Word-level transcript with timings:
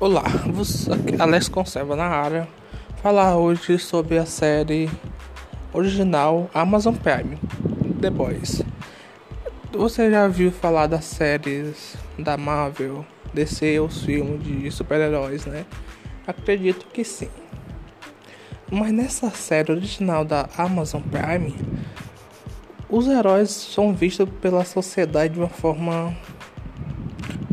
Olá, 0.00 0.24
Alex 1.18 1.46
Conserva 1.50 1.94
na 1.94 2.06
área. 2.06 2.48
Falar 3.02 3.36
hoje 3.36 3.78
sobre 3.78 4.16
a 4.16 4.24
série 4.24 4.88
original 5.74 6.48
Amazon 6.54 6.94
Prime, 6.94 7.36
The 8.00 8.08
Boys. 8.08 8.62
Você 9.70 10.10
já 10.10 10.26
viu 10.26 10.50
falar 10.50 10.86
das 10.86 11.04
séries 11.04 11.98
da 12.18 12.38
Marvel, 12.38 13.04
DC, 13.34 13.78
os 13.78 14.02
filmes 14.02 14.42
de 14.42 14.70
super-heróis, 14.70 15.44
né? 15.44 15.66
Acredito 16.26 16.86
que 16.86 17.04
sim. 17.04 17.28
Mas 18.70 18.92
nessa 18.92 19.28
série 19.28 19.70
original 19.70 20.24
da 20.24 20.48
Amazon 20.56 21.02
Prime, 21.02 21.54
os 22.88 23.06
heróis 23.06 23.50
são 23.50 23.92
vistos 23.92 24.26
pela 24.40 24.64
sociedade 24.64 25.34
de 25.34 25.40
uma 25.40 25.50
forma 25.50 26.16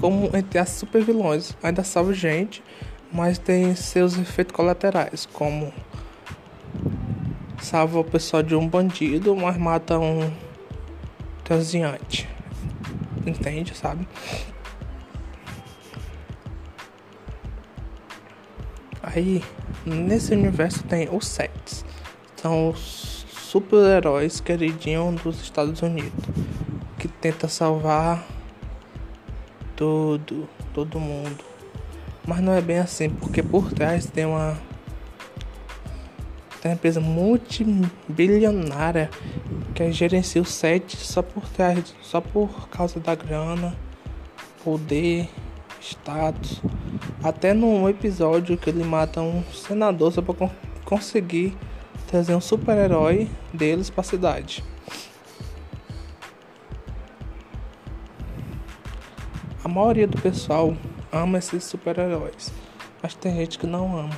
como 0.00 0.30
entre 0.36 0.58
as 0.58 0.70
super 0.70 1.02
vilões. 1.02 1.56
Ainda 1.62 1.82
salva 1.82 2.12
gente, 2.12 2.62
mas 3.12 3.38
tem 3.38 3.74
seus 3.74 4.18
efeitos 4.18 4.54
colaterais, 4.54 5.26
como 5.32 5.72
salva 7.60 8.00
o 8.00 8.04
pessoal 8.04 8.42
de 8.42 8.54
um 8.54 8.68
bandido, 8.68 9.34
mas 9.34 9.56
mata 9.56 9.98
um 9.98 10.30
transiante. 11.42 12.28
Entende, 13.26 13.74
sabe? 13.76 14.06
Aí, 19.02 19.42
nesse 19.84 20.34
universo 20.34 20.84
tem 20.84 21.08
os 21.10 21.26
Sets. 21.26 21.84
São 22.36 22.70
os 22.70 23.24
super-heróis 23.30 24.40
queridinhos 24.40 25.22
dos 25.22 25.40
Estados 25.40 25.80
Unidos. 25.82 26.24
Que 26.98 27.08
tenta 27.08 27.48
salvar 27.48 28.26
todo, 29.76 30.48
todo 30.74 30.98
mundo. 30.98 31.44
Mas 32.26 32.40
não 32.40 32.52
é 32.52 32.60
bem 32.60 32.78
assim, 32.78 33.08
porque 33.08 33.40
por 33.42 33.72
trás 33.72 34.06
tem 34.06 34.26
uma 34.26 34.58
tem 36.60 36.72
uma 36.72 36.74
empresa 36.74 37.00
multibilionária 37.00 39.08
que 39.74 39.92
gerencia 39.92 40.42
o 40.42 40.44
set 40.44 40.96
só 40.96 41.22
por 41.22 41.48
trás, 41.48 41.94
só 42.02 42.20
por 42.20 42.68
causa 42.68 42.98
da 42.98 43.14
grana, 43.14 43.76
poder, 44.64 45.28
status. 45.80 46.60
Até 47.22 47.54
num 47.54 47.88
episódio 47.88 48.56
que 48.56 48.70
ele 48.70 48.82
mata 48.82 49.20
um 49.20 49.44
senador 49.52 50.12
só 50.12 50.20
para 50.22 50.50
conseguir 50.84 51.56
trazer 52.08 52.34
um 52.34 52.40
super-herói 52.40 53.28
deles 53.52 53.88
para 53.90 54.00
a 54.00 54.04
cidade. 54.04 54.64
A 59.66 59.68
maioria 59.68 60.06
do 60.06 60.16
pessoal 60.22 60.76
ama 61.10 61.38
esses 61.38 61.64
super-heróis, 61.64 62.52
mas 63.02 63.16
tem 63.16 63.34
gente 63.34 63.58
que 63.58 63.66
não 63.66 63.98
ama. 63.98 64.16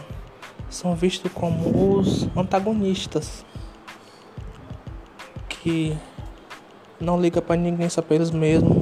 São 0.69 0.95
vistos 0.95 1.33
como 1.33 1.97
os 1.97 2.29
antagonistas 2.37 3.47
que 5.49 5.97
não 7.01 7.19
liga 7.19 7.41
para 7.41 7.57
ninguém 7.57 7.89
só 7.89 8.03
para 8.03 8.17
eles 8.17 8.31
mesmos. 8.31 8.77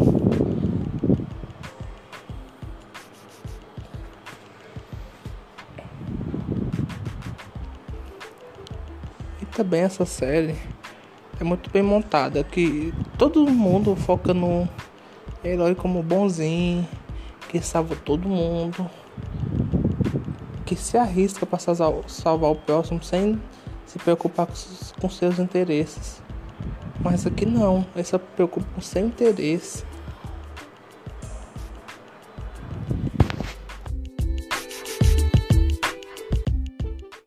E 9.41 9.47
também 9.55 9.83
essa 9.83 10.05
série 10.05 10.57
é 11.39 11.45
muito 11.45 11.71
bem 11.71 11.85
montada, 11.85 12.43
que 12.43 12.93
todo 13.17 13.49
mundo 13.49 13.95
foca 13.95 14.35
no 14.35 14.69
herói 15.47 15.75
como 15.75 16.03
bonzinho, 16.03 16.87
que 17.49 17.61
salva 17.61 17.95
todo 17.97 18.29
mundo, 18.29 18.91
que 20.65 20.75
se 20.75 20.99
arrisca 20.99 21.47
para 21.47 21.59
salvar 21.59 22.51
o 22.51 22.57
próximo 22.57 23.03
sem 23.03 23.41
se 23.87 23.99
preocupar 23.99 24.49
com 25.01 25.09
seus 25.09 25.39
interesses. 25.39 26.21
Mas 27.01 27.27
aqui 27.27 27.47
não, 27.47 27.87
ele 27.95 28.05
se 28.05 28.19
preocupa 28.19 28.81
seu 28.81 29.07
interesse. 29.07 29.85